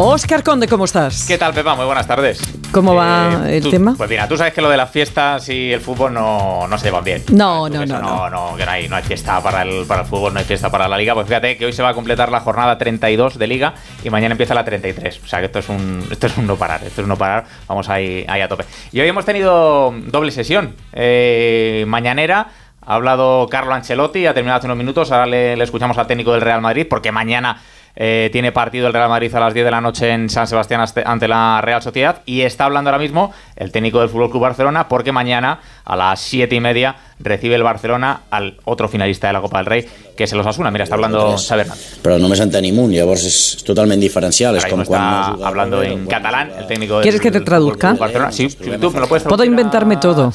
Oscar 0.00 0.44
Conde, 0.44 0.68
¿cómo 0.68 0.84
estás? 0.84 1.24
¿Qué 1.26 1.36
tal, 1.38 1.52
Pepa? 1.52 1.74
Muy 1.74 1.84
buenas 1.84 2.06
tardes. 2.06 2.40
¿Cómo 2.70 2.94
va 2.94 3.46
Eh, 3.48 3.56
el 3.56 3.62
tú- 3.64 3.70
tema? 3.70 3.94
Pues 3.96 4.08
mira, 4.08 4.28
tú 4.28 4.36
sabes 4.36 4.52
que 4.54 4.60
lo 4.62 4.70
de 4.70 4.76
las 4.76 4.88
fiestas 4.90 5.48
y 5.48 5.72
el 5.72 5.80
fútbol 5.80 6.14
no, 6.14 6.68
no 6.68 6.78
se 6.78 6.84
llevan 6.84 7.02
bien. 7.02 7.24
No, 7.32 7.68
no, 7.68 7.84
no, 7.84 7.98
no. 8.00 8.30
no, 8.30 8.56
que 8.56 8.64
no 8.64 8.70
hay, 8.70 8.88
no 8.88 8.94
hay 8.94 9.02
fiesta 9.02 9.42
para 9.42 9.62
el, 9.62 9.86
para 9.86 10.02
el 10.02 10.06
fútbol, 10.06 10.32
no 10.34 10.38
hay 10.38 10.44
fiesta 10.44 10.70
para 10.70 10.86
la 10.86 10.96
liga. 10.96 11.14
Pues 11.14 11.26
fíjate 11.26 11.56
que 11.56 11.66
hoy 11.66 11.72
se 11.72 11.82
va 11.82 11.88
a 11.88 11.94
completar 11.94 12.30
la 12.30 12.38
jornada 12.38 12.78
32 12.78 13.38
de 13.38 13.46
liga 13.48 13.74
y 14.04 14.10
mañana 14.10 14.32
empieza 14.34 14.54
la 14.54 14.64
33. 14.64 15.20
O 15.24 15.26
sea 15.26 15.40
que 15.40 15.46
esto 15.46 15.58
es 15.58 15.68
un, 15.68 16.06
esto 16.12 16.28
es 16.28 16.36
un 16.36 16.46
no 16.46 16.54
parar, 16.54 16.80
esto 16.84 17.00
es 17.00 17.04
un 17.04 17.08
no 17.08 17.16
parar. 17.16 17.46
Vamos 17.66 17.88
ahí, 17.88 18.24
ahí 18.28 18.40
a 18.40 18.46
tope. 18.48 18.66
Y 18.92 19.00
hoy 19.00 19.08
hemos 19.08 19.24
tenido 19.24 19.92
doble 20.06 20.30
sesión. 20.30 20.76
Eh, 20.92 21.84
mañanera. 21.88 22.46
Ha 22.90 22.94
hablado 22.94 23.46
Carlo 23.50 23.74
Ancelotti, 23.74 24.24
ha 24.26 24.32
terminado 24.32 24.58
hace 24.58 24.66
unos 24.66 24.78
minutos. 24.78 25.12
Ahora 25.12 25.26
le, 25.26 25.56
le 25.56 25.64
escuchamos 25.64 25.98
al 25.98 26.06
técnico 26.06 26.32
del 26.32 26.40
Real 26.40 26.62
Madrid, 26.62 26.86
porque 26.88 27.12
mañana 27.12 27.60
eh, 28.00 28.28
tiene 28.30 28.52
partido 28.52 28.86
el 28.86 28.92
Real 28.92 29.08
Madrid 29.08 29.34
a 29.34 29.40
las 29.40 29.52
10 29.52 29.64
de 29.64 29.70
la 29.72 29.80
noche 29.80 30.08
en 30.08 30.30
San 30.30 30.46
Sebastián 30.46 30.84
ante 31.04 31.26
la 31.26 31.60
Real 31.60 31.82
Sociedad. 31.82 32.22
Y 32.26 32.42
está 32.42 32.64
hablando 32.64 32.90
ahora 32.90 33.02
mismo 33.02 33.32
el 33.56 33.72
técnico 33.72 33.98
del 33.98 34.08
Fútbol 34.08 34.30
Club 34.30 34.42
Barcelona, 34.42 34.86
porque 34.86 35.10
mañana 35.10 35.58
a 35.84 35.96
las 35.96 36.20
7 36.20 36.54
y 36.54 36.60
media 36.60 36.94
recibe 37.20 37.54
el 37.56 37.62
Barcelona 37.62 38.22
al 38.30 38.56
otro 38.64 38.88
finalista 38.88 39.26
de 39.26 39.32
la 39.32 39.40
Copa 39.40 39.58
del 39.58 39.66
Rey, 39.66 39.86
que 40.16 40.24
es 40.24 40.32
el 40.32 40.40
Osasuna. 40.40 40.70
Mira, 40.70 40.84
está 40.84 40.94
hablando 40.96 41.36
Xavi 41.36 41.62
Hernández. 41.62 41.98
Però 42.02 42.16
només 42.18 42.40
en 42.42 42.50
tenim 42.50 42.78
un, 42.78 42.92
llavors 42.94 43.24
és 43.26 43.38
totalment 43.66 44.00
diferencial. 44.00 44.56
És 44.58 44.66
com 44.70 44.82
quan 44.86 45.02
no 45.38 45.46
hablando 45.46 45.82
en 45.82 46.06
catalán, 46.06 46.52
el 46.58 46.66
técnico 46.66 47.00
¿Quieres 47.02 47.20
que 47.20 47.30
te 47.30 47.40
traduzca? 47.40 47.94
Barcelona. 47.94 48.32
Sí, 48.32 48.48
sí, 48.50 48.56
tú 48.80 48.90
me 48.90 49.00
lo 49.00 49.08
puedes 49.08 49.24
Puedo 49.24 49.44
inventarme 49.44 49.96
todo. 49.96 50.32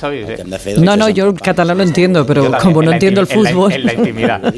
No, 0.77 0.95
no, 0.97 1.07
és 1.07 1.15
yo 1.15 1.29
el 1.29 1.39
catalán 1.39 1.77
lo 1.77 1.83
entiendo, 1.83 2.25
pero 2.25 2.51
como 2.61 2.81
no 2.81 2.91
entiendo 2.91 3.21
el 3.21 3.27
fútbol. 3.27 3.71
en 3.71 3.85
la 3.85 3.93
intimidad. 3.93 4.41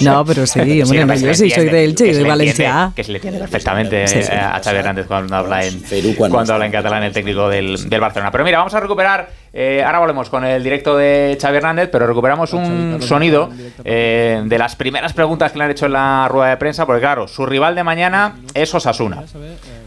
No, 0.00 0.24
pero 0.24 0.46
sí, 0.46 0.60
hombre, 0.82 1.00
Sí, 1.00 1.04
no, 1.04 1.14
yo 1.14 1.34
sí 1.34 1.50
soy 1.50 1.68
de 1.68 1.84
Elche 1.84 2.06
y 2.08 2.12
de 2.12 2.22
le 2.22 2.28
Valencia. 2.28 2.92
Que 2.94 3.04
se 3.04 3.12
le 3.12 3.18
entiende 3.18 3.38
perfectamente 3.40 4.04
eh, 4.04 4.30
a 4.32 4.60
Xavi 4.62 4.78
Hernández 4.78 5.06
cuando 5.06 5.36
habla 5.36 5.64
en, 5.64 5.82
cuando 6.16 6.54
habla 6.54 6.70
catalán 6.70 7.02
el 7.02 7.12
técnico 7.12 7.48
del, 7.48 7.88
del 7.88 8.00
Barcelona. 8.00 8.30
Pero 8.30 8.44
mira, 8.44 8.58
vamos 8.58 8.74
a 8.74 8.80
recuperar, 8.80 9.28
eh, 9.52 9.82
ahora 9.84 9.98
volvemos 9.98 10.30
con 10.30 10.44
el 10.44 10.62
directo 10.62 10.96
de 10.96 11.36
Xavi 11.40 11.56
Hernández, 11.56 11.88
pero 11.90 12.06
recuperamos 12.06 12.52
un 12.52 12.98
sonido 13.02 13.50
eh, 13.84 14.42
de 14.44 14.58
las 14.58 14.76
primeras 14.76 15.12
preguntas 15.12 15.52
que 15.52 15.58
le 15.58 15.64
han 15.64 15.70
hecho 15.70 15.86
en 15.86 15.92
la 15.92 16.28
rueda 16.28 16.50
de 16.50 16.56
prensa, 16.56 16.86
porque 16.86 17.00
claro, 17.00 17.26
su 17.28 17.46
rival 17.46 17.74
de 17.74 17.82
mañana 17.84 18.36
es 18.54 18.74
Osasuna. 18.74 19.24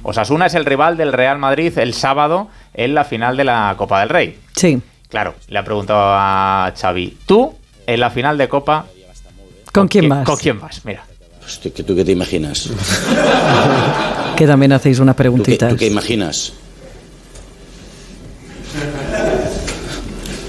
Osasuna 0.03 0.47
es 0.47 0.53
el 0.56 0.66
rival 0.66 0.97
del 0.97 1.14
Real 1.14 1.38
Madrid 1.39 1.78
el 1.78 1.94
sábado 1.94 2.50
en 2.73 2.94
la 2.94 3.06
final 3.06 3.38
de 3.38 3.44
la 3.45 3.73
Copa 3.78 4.00
del 4.02 4.09
Rey. 4.09 4.39
Sí. 4.56 4.81
Claro, 5.09 5.36
le 5.47 5.59
ha 5.59 5.64
preguntado 5.64 6.00
a 6.02 6.73
Xavi, 6.75 7.17
tú 7.25 7.56
en 7.86 8.00
la 8.00 8.09
final 8.09 8.38
de 8.38 8.50
Copa, 8.50 8.86
¿Con 9.72 9.88
quién 9.88 10.08
vas? 10.08 10.25
¿Con 10.25 10.38
quién 10.38 10.59
vas? 10.59 10.86
Mira. 10.86 11.03
Hosti, 11.44 11.72
que 11.72 11.84
¿Tú 11.84 11.95
qué 11.95 12.06
te 12.06 12.11
imaginas? 12.11 12.69
Que 14.36 14.47
también 14.47 14.72
hacéis 14.73 15.00
unas 15.00 15.16
¿Tú 15.16 15.17
qué, 15.17 15.23
preguntitas. 15.23 15.69
tú 15.69 15.78
qué 15.78 15.86
imaginas? 15.88 16.53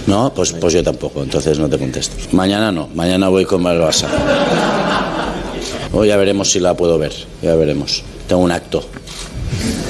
No, 0.06 0.32
pues, 0.34 0.52
pues 0.52 0.74
yo 0.74 0.82
tampoco, 0.82 1.22
entonces 1.22 1.58
no 1.58 1.68
te 1.68 1.78
contesto. 1.78 2.16
Mañana 2.32 2.70
no, 2.70 2.88
mañana 2.94 3.28
voy 3.28 3.44
con 3.44 3.66
el 3.66 3.80
Barça. 3.80 4.06
Hoy 5.92 6.08
ya 6.08 6.16
veremos 6.16 6.50
si 6.50 6.60
la 6.60 6.74
puedo 6.74 6.98
ver, 6.98 7.12
ya 7.40 7.54
veremos. 7.54 8.02
Tengo 8.28 8.42
un 8.42 8.52
acto. 8.52 8.84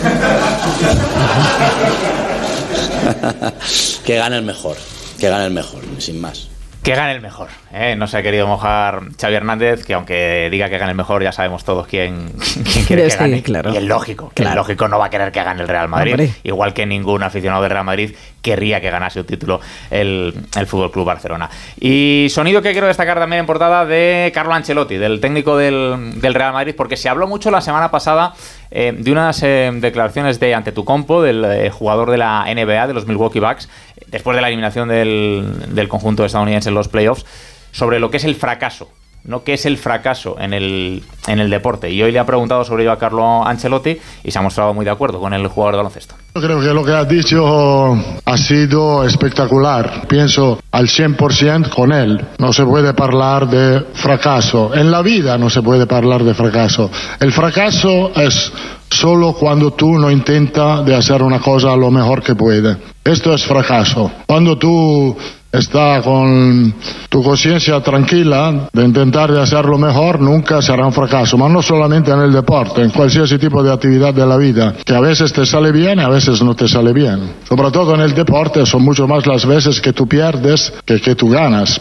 que 4.05 4.17
gane 4.17 4.37
el 4.37 4.45
mejor, 4.45 4.77
que 5.19 5.29
gane 5.29 5.47
el 5.47 5.53
mejor, 5.53 5.83
sin 5.99 6.21
más. 6.21 6.49
Que 6.85 6.95
gane 6.95 7.13
el 7.13 7.23
mejor. 7.23 7.49
¿eh? 7.73 7.97
No 7.97 8.07
se 8.07 8.19
ha 8.19 8.23
querido 8.23 8.47
mojar 8.47 9.01
Xavi 9.19 9.35
Hernández, 9.35 9.87
que 9.87 9.95
aunque 9.95 10.49
diga 10.51 10.69
que 10.69 10.77
gane 10.77 10.91
el 10.91 10.97
mejor, 10.97 11.23
ya 11.23 11.33
sabemos 11.33 11.65
todos 11.65 11.87
quién, 11.87 12.31
quién 12.73 12.85
quiere 12.85 13.09
que 13.09 13.17
gane. 13.17 13.43
claro. 13.43 13.73
Y 13.73 13.79
el 13.79 13.87
lógico, 13.87 14.31
el 14.37 14.55
lógico 14.55 14.87
no 14.87 14.99
va 14.99 15.07
a 15.07 15.11
querer 15.11 15.33
que 15.33 15.43
gane 15.43 15.63
el 15.63 15.69
Real 15.69 15.89
Madrid. 15.89 16.13
Hombre. 16.13 16.35
Igual 16.43 16.75
que 16.75 16.85
ningún 16.85 17.23
aficionado 17.23 17.63
del 17.63 17.71
Real 17.71 17.87
Madrid 17.87 18.15
querría 18.43 18.83
que 18.83 18.91
ganase 18.91 19.21
un 19.21 19.27
título 19.27 19.61
el, 19.91 20.35
el 20.55 20.67
Fútbol 20.67 20.93
Club 20.93 21.07
Barcelona. 21.07 21.49
Y 21.81 22.27
sonido 22.29 22.61
que 22.61 22.73
quiero 22.73 22.87
destacar 22.87 23.19
también 23.19 23.41
en 23.41 23.47
portada 23.47 23.87
de 23.87 24.31
Carlo 24.35 24.53
Ancelotti, 24.53 24.99
del 24.99 25.21
técnico 25.21 25.57
del, 25.57 26.21
del 26.21 26.35
Real 26.35 26.53
Madrid, 26.53 26.75
porque 26.77 26.99
se 26.99 27.09
habló 27.09 27.27
mucho 27.27 27.51
la 27.51 27.63
semana 27.63 27.91
pasada 27.91 28.35
eh, 28.77 28.93
de 28.93 29.13
unas 29.13 29.41
eh, 29.45 29.71
declaraciones 29.73 30.41
de 30.41 30.53
Antetokounmpo, 30.53 31.23
del 31.23 31.45
eh, 31.45 31.71
jugador 31.71 32.11
de 32.11 32.19
la 32.19 32.45
NBA, 32.53 32.89
de 32.89 32.93
los 32.93 33.07
Milwaukee 33.07 33.39
Bucks, 33.39 33.69
después 34.09 34.35
de 34.35 34.43
la 34.43 34.49
eliminación 34.49 34.89
del, 34.89 35.47
del 35.69 35.89
conjunto 35.89 36.25
estadounidense 36.25 36.71
en 36.71 36.75
los 36.75 36.89
playoffs, 36.89 37.25
sobre 37.71 38.01
lo 38.01 38.11
que 38.11 38.17
es 38.17 38.25
el 38.25 38.35
fracaso. 38.35 38.89
No 39.25 39.43
qué 39.43 39.55
es 39.55 39.65
el 39.65 39.79
fracaso 39.79 40.37
en 40.39 40.53
el, 40.53 41.03
en 41.27 41.39
el 41.39 41.49
deporte. 41.49 41.91
Y 41.91 42.03
hoy 42.03 42.13
le 42.13 42.19
ha 42.19 42.27
preguntado 42.27 42.63
sobre 42.63 42.83
ello 42.83 42.93
a 42.93 42.99
Carlo 42.99 43.47
Ancelotti 43.47 43.97
y 44.23 44.31
se 44.31 44.39
ha 44.39 44.43
mostrado 44.43 44.75
muy 44.75 44.85
de 44.85 44.91
acuerdo 44.91 45.19
con 45.19 45.33
el 45.33 45.47
jugador 45.49 45.75
de 45.75 45.77
baloncesto. 45.79 46.15
Yo 46.35 46.43
Creo 46.43 46.61
que 46.61 46.75
lo 46.75 46.85
que 46.85 46.93
has 46.93 47.09
dicho 47.09 47.97
ha 48.25 48.37
sido 48.37 49.05
espectacular. 49.05 50.07
Pienso 50.09 50.61
al 50.73 50.89
100% 50.89 51.71
con 51.71 51.93
él. 51.93 52.23
No 52.39 52.53
se 52.53 52.65
puede 52.65 52.89
hablar 52.91 53.49
de 53.49 53.81
fracaso. 53.95 54.75
En 54.75 54.91
la 54.91 55.01
vida 55.01 55.39
no 55.39 55.49
se 55.49 55.63
puede 55.63 55.87
hablar 55.89 56.23
de 56.23 56.35
fracaso. 56.35 56.91
El 57.19 57.33
fracaso 57.33 58.13
es 58.17 58.53
solo 58.91 59.33
cuando 59.33 59.73
tú 59.73 59.99
no 59.99 60.11
intentas 60.11 60.85
de 60.85 60.95
hacer 60.95 61.23
una 61.23 61.41
cosa 61.41 61.75
lo 61.77 61.91
mejor 61.91 62.23
que 62.23 62.35
puede. 62.35 62.77
Esto 63.03 63.33
es 63.33 63.45
fracaso. 63.45 64.11
Cuando 64.27 64.59
tú 64.59 65.17
estás 65.59 66.03
con 66.05 66.75
tu 67.09 67.23
conciencia 67.23 67.81
tranquila 67.81 68.69
de 68.73 68.83
intentar 68.85 69.31
de 69.33 69.41
hacerlo 69.43 69.79
mejor, 69.79 70.21
nunca 70.21 70.61
será 70.63 70.87
un 70.87 70.93
fracaso. 70.93 71.37
Pero 71.37 71.49
no 71.49 71.63
solamente 71.63 72.11
en 72.11 72.21
el 72.21 72.33
deporte, 72.33 72.83
en 72.83 72.91
cualquier 72.91 73.25
tipo 73.39 73.63
de 73.63 73.73
actividad 73.73 74.13
de 74.15 74.27
la 74.27 74.37
vida, 74.37 74.75
que 74.85 74.95
a 74.95 75.01
veces 75.01 75.33
te 75.33 75.47
sale 75.47 75.73
bien 75.73 75.99
y 75.99 76.03
a 76.03 76.09
veces 76.09 76.43
no 76.43 76.55
te 76.55 76.69
sale 76.69 76.93
bien. 76.93 77.35
Sobre 77.49 77.71
todo 77.71 77.95
en 77.95 78.01
el 78.01 78.15
deporte 78.15 78.65
son 78.67 78.83
mucho 78.83 79.07
más 79.07 79.27
las 79.27 79.47
veces 79.47 79.81
que 79.81 79.93
tú 79.93 80.07
pierdes 80.09 80.73
que 80.85 81.01
que 81.01 81.15
tú 81.15 81.29
ganas. 81.31 81.81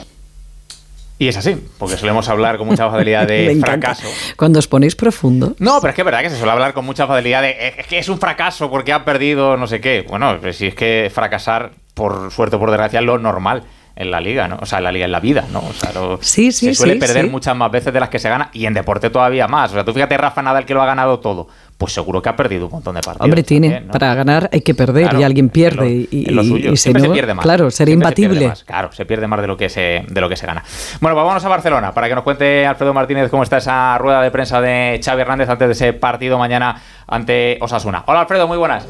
Y 1.19 1.27
es 1.27 1.37
así, 1.37 1.55
porque 1.77 1.95
solemos 1.95 2.27
hablar 2.27 2.57
con 2.57 2.67
mucha 2.67 2.89
facilidad 2.89 3.27
de 3.27 3.55
fracaso. 3.65 4.07
Cuando 4.35 4.59
os 4.59 4.67
ponéis 4.67 4.95
profundo. 4.95 5.55
No, 5.59 5.79
pero 5.79 5.89
es 5.91 5.95
que 5.95 6.01
es 6.01 6.05
verdad 6.05 6.21
que 6.21 6.29
se 6.29 6.37
suele 6.37 6.51
hablar 6.51 6.73
con 6.73 6.83
mucha 6.85 7.07
facilidad 7.07 7.41
de 7.43 7.51
"Eh, 7.51 7.73
es 7.77 7.87
que 7.87 7.99
es 7.99 8.09
un 8.09 8.17
fracaso 8.19 8.69
porque 8.69 8.91
ha 8.91 9.05
perdido 9.05 9.55
no 9.55 9.67
sé 9.67 9.79
qué. 9.79 10.05
Bueno, 10.09 10.39
si 10.51 10.67
es 10.67 10.75
que 10.75 11.09
fracasar, 11.13 11.71
por 11.93 12.31
suerte 12.31 12.55
o 12.55 12.59
por 12.59 12.69
desgracia, 12.71 12.99
es 12.99 13.05
lo 13.05 13.17
normal 13.19 13.63
en 13.95 14.09
la 14.09 14.19
liga, 14.19 14.47
¿no? 14.47 14.57
O 14.59 14.65
sea, 14.65 14.79
en 14.79 14.85
la 14.85 14.91
liga, 14.91 15.05
en 15.05 15.11
la 15.11 15.19
vida, 15.19 15.45
¿no? 15.51 15.59
O 15.59 15.73
sea, 15.73 15.91
lo- 15.93 16.17
Sí, 16.21 16.51
sí, 16.51 16.65
se 16.67 16.73
suele 16.75 16.93
sí, 16.93 16.99
perder 16.99 17.29
muchas 17.29 17.55
más 17.55 17.69
veces 17.69 17.93
de 17.93 17.99
las 17.99 18.09
que 18.09 18.17
se 18.17 18.27
gana 18.27 18.49
y 18.51 18.65
en 18.65 18.73
deporte 18.73 19.11
todavía 19.11 19.47
más. 19.47 19.69
O 19.71 19.75
sea, 19.75 19.83
tú 19.85 19.93
fíjate 19.93 20.17
Rafa 20.17 20.41
Nadal 20.41 20.65
que 20.65 20.73
lo 20.73 20.81
ha 20.81 20.87
ganado 20.87 21.19
todo, 21.19 21.47
pues 21.83 21.93
seguro 21.93 22.21
que 22.21 22.29
ha 22.29 22.35
perdido 22.37 22.67
un 22.67 22.71
montón 22.71 22.95
de 22.95 23.01
partidos. 23.01 23.25
Hombre, 23.25 23.43
tiene. 23.43 23.67
también, 23.67 23.87
¿no? 23.87 23.91
Para 23.91 24.15
ganar 24.15 24.49
hay 24.53 24.61
que 24.61 24.73
perder 24.73 25.03
Claro, 25.03 25.19
y 25.19 25.23
alguien 25.23 25.49
pierde. 25.49 25.75
lo- 25.81 25.85
y, 25.89 26.25
es 26.27 26.31
lo 26.31 26.43
suyo. 26.43 26.71
y 26.71 26.77
Siempre 26.77 27.01
no, 27.01 27.07
se 27.09 27.13
pierde 27.13 27.33
más. 27.33 27.43
Claro, 27.43 27.69
sería 27.71 27.91
Siempre 27.91 28.15
se 28.15 28.21
imbatible. 28.21 28.47
más. 28.47 28.63
Claro, 28.63 28.91
se 28.93 29.05
pierde 29.05 29.27
más 29.27 29.41
de 29.41 29.47
lo 29.47 29.57
que 29.57 29.67
se 29.67 30.05
de 30.09 30.21
lo 30.21 30.29
que 30.29 30.37
se 30.37 30.45
gana. 30.45 30.63
Bueno, 31.01 31.13
pues 31.15 31.23
vámonos 31.25 31.43
a 31.43 31.49
Barcelona 31.49 31.91
para 31.93 32.07
que 32.07 32.15
nos 32.15 32.23
cuente 32.23 32.65
Alfredo 32.65 32.93
Martínez 32.93 33.29
cómo 33.29 33.43
está 33.43 33.57
esa 33.57 33.97
rueda 33.97 34.21
de 34.21 34.31
prensa 34.31 34.61
de 34.61 35.01
Xavi 35.03 35.21
Hernández 35.21 35.49
antes 35.49 35.67
de 35.67 35.71
ese 35.73 35.91
partido 35.93 36.37
mañana 36.37 36.81
ante 37.05 37.57
Osasuna. 37.59 38.03
Hola 38.07 38.21
Alfredo, 38.21 38.47
muy 38.47 38.57
buenas. 38.57 38.87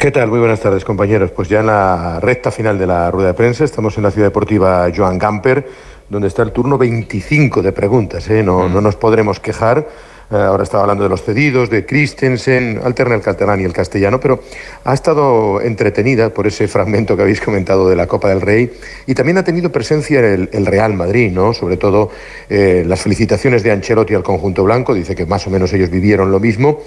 ¿Qué 0.00 0.10
tal? 0.10 0.28
Muy 0.28 0.40
buenas 0.40 0.58
tardes, 0.60 0.84
compañeros. 0.84 1.30
Pues 1.30 1.48
ya 1.48 1.60
en 1.60 1.66
la 1.66 2.18
recta 2.20 2.50
final 2.50 2.76
de 2.76 2.88
la 2.88 3.08
rueda 3.12 3.28
de 3.28 3.34
prensa, 3.34 3.62
estamos 3.62 3.96
en 3.98 4.02
la 4.02 4.10
ciudad 4.10 4.26
deportiva 4.26 4.88
Joan 4.94 5.16
Gamper, 5.16 5.68
donde 6.08 6.26
está 6.26 6.42
el 6.42 6.50
turno 6.50 6.76
25 6.76 7.62
de 7.62 7.70
preguntas. 7.72 8.28
¿eh? 8.30 8.42
No, 8.42 8.68
no 8.68 8.80
nos 8.80 8.96
podremos 8.96 9.38
quejar. 9.38 9.86
Eh, 10.32 10.36
ahora 10.36 10.62
estaba 10.62 10.84
hablando 10.84 11.04
de 11.04 11.10
los 11.10 11.22
cedidos, 11.22 11.68
de 11.68 11.84
Christensen, 11.84 12.80
alterna 12.82 13.16
el 13.16 13.20
catalán 13.20 13.60
y 13.60 13.64
el 13.64 13.74
castellano, 13.74 14.18
pero 14.18 14.40
ha 14.82 14.94
estado 14.94 15.60
entretenida 15.60 16.30
por 16.30 16.46
ese 16.46 16.68
fragmento 16.68 17.16
que 17.16 17.22
habéis 17.22 17.42
comentado 17.42 17.86
de 17.86 17.96
la 17.96 18.06
Copa 18.06 18.30
del 18.30 18.40
Rey 18.40 18.72
y 19.06 19.14
también 19.14 19.36
ha 19.36 19.44
tenido 19.44 19.70
presencia 19.70 20.20
el, 20.20 20.48
el 20.52 20.64
Real 20.64 20.94
Madrid, 20.94 21.30
¿no? 21.30 21.52
Sobre 21.52 21.76
todo 21.76 22.10
eh, 22.48 22.82
las 22.86 23.02
felicitaciones 23.02 23.62
de 23.62 23.72
Ancelotti 23.72 24.14
al 24.14 24.22
conjunto 24.22 24.64
blanco, 24.64 24.94
dice 24.94 25.14
que 25.14 25.26
más 25.26 25.46
o 25.46 25.50
menos 25.50 25.70
ellos 25.74 25.90
vivieron 25.90 26.30
lo 26.30 26.40
mismo. 26.40 26.80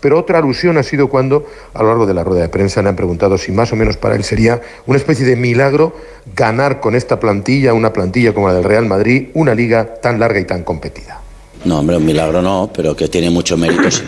Pero 0.00 0.18
otra 0.18 0.38
alusión 0.38 0.76
ha 0.76 0.82
sido 0.82 1.08
cuando, 1.08 1.46
a 1.72 1.82
lo 1.82 1.88
largo 1.88 2.06
de 2.06 2.12
la 2.12 2.24
rueda 2.24 2.42
de 2.42 2.48
prensa, 2.50 2.82
le 2.82 2.90
han 2.90 2.96
preguntado 2.96 3.38
si 3.38 3.50
más 3.50 3.72
o 3.72 3.76
menos 3.76 3.96
para 3.96 4.14
él 4.14 4.24
sería 4.24 4.60
una 4.86 4.98
especie 4.98 5.24
de 5.24 5.36
milagro 5.36 5.94
ganar 6.34 6.80
con 6.80 6.94
esta 6.94 7.18
plantilla, 7.18 7.72
una 7.72 7.94
plantilla 7.94 8.34
como 8.34 8.48
la 8.48 8.54
del 8.54 8.64
Real 8.64 8.84
Madrid, 8.84 9.28
una 9.34 9.54
liga 9.54 9.94
tan 9.94 10.18
larga 10.18 10.38
y 10.40 10.44
tan 10.44 10.64
competida. 10.64 11.20
No, 11.64 11.78
hombre, 11.78 11.96
un 11.96 12.04
milagro 12.04 12.40
no, 12.40 12.70
pero 12.72 12.96
que 12.96 13.08
tiene 13.08 13.30
mucho 13.30 13.56
mérito, 13.56 13.90
sí. 13.90 14.02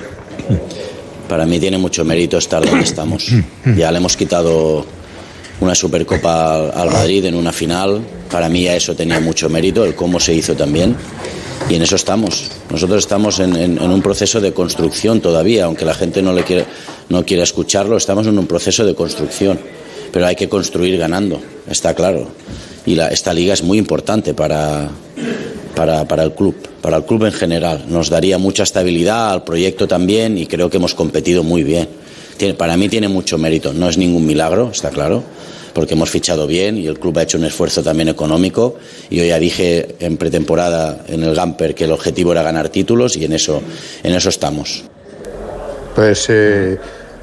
Para 1.28 1.46
mí 1.46 1.58
tiene 1.58 1.78
mucho 1.78 2.04
mérito 2.04 2.38
estar 2.38 2.64
donde 2.64 2.84
estamos. 2.84 3.26
Ya 3.76 3.90
le 3.90 3.99
hemos 3.99 4.16
quitado 4.16 4.84
una 5.60 5.75
Supercopa 5.75 6.69
al, 6.70 6.90
Madrid 6.90 7.25
en 7.25 7.34
una 7.34 7.52
final. 7.52 8.02
Para 8.31 8.49
mí 8.49 8.64
ya 8.64 8.76
eso 8.76 8.94
tenía 8.94 9.20
mucho 9.20 9.49
mérito, 9.49 9.84
el 9.84 9.94
cómo 9.94 10.19
se 10.20 10.34
hizo 10.34 10.54
también. 10.54 10.96
Y 11.70 11.76
en 11.76 11.82
eso 11.82 11.96
estamos. 11.96 12.50
Nosotros 12.70 12.99
estamos 12.99 13.38
en, 13.38 13.81
un 13.81 14.02
proceso 14.02 14.40
de 14.40 14.52
construcción 14.52 15.20
todavía, 15.20 15.64
aunque 15.66 15.84
la 15.84 15.94
gente 15.94 16.20
no, 16.20 16.32
le 16.32 16.43
quiere, 16.43 16.66
no 17.08 17.25
quiera 17.25 17.44
escucharlo, 17.44 17.96
estamos 17.96 18.26
en 18.26 18.38
un 18.38 18.46
proceso 18.46 18.84
de 18.84 18.94
construcción. 18.94 19.58
Pero 20.12 20.26
hay 20.26 20.37
que 20.37 20.49
construir 20.49 20.99
ganando, 20.99 21.40
está 21.66 21.94
claro. 21.94 22.28
Y 22.84 22.99
esta 22.99 23.32
liga 23.32 23.54
es 23.54 23.62
muy 23.62 23.78
importante 23.78 24.34
para, 24.34 24.90
para, 25.74 26.04
para 26.06 26.22
el 26.24 26.32
club, 26.32 26.54
para 26.80 26.96
el 26.98 27.04
club 27.04 27.24
en 27.24 27.32
general. 27.32 27.84
Nos 27.88 28.10
daría 28.10 28.38
mucha 28.38 28.62
estabilidad 28.62 29.32
al 29.32 29.44
proyecto 29.44 29.86
también 29.88 30.38
y 30.38 30.46
creo 30.46 30.69
que 30.70 30.76
hemos 30.78 30.94
competido 30.94 31.42
muy 31.42 31.62
bien. 31.64 31.88
Tiene- 32.36 32.54
para 32.54 32.76
mí 32.76 32.88
tiene 32.88 33.08
mucho 33.08 33.38
mérito, 33.38 33.72
no 33.72 33.88
es 33.88 33.98
ningún 33.98 34.26
milagro, 34.26 34.70
está 34.72 34.90
claro, 34.90 35.22
porque 35.74 35.94
hemos 35.94 36.10
fichado 36.10 36.46
bien 36.46 36.76
y 36.76 36.86
el 36.86 36.98
club 36.98 37.19
ha 37.19 37.22
hecho 37.22 37.38
un 37.38 37.44
esfuerzo 37.44 37.82
también 37.82 38.08
económico. 38.08 38.76
Yo 39.10 39.24
ya 39.24 39.38
dije 39.38 39.96
en 40.00 40.16
pretemporada 40.16 41.04
en 41.08 41.22
el 41.22 41.34
Gamper 41.34 41.75
que 41.75 41.84
el 41.84 41.92
objetivo 41.92 42.32
era 42.32 42.42
ganar 42.42 42.68
títulos 42.68 43.16
y 43.16 43.25
en 43.25 43.32
eso, 43.32 43.62
en 44.02 44.14
eso 44.14 44.28
estamos. 44.28 44.84
Pues 45.94 46.26
eh, 46.28 46.78